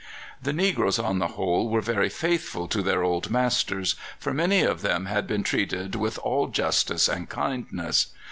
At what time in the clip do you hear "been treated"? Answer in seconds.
5.27-5.93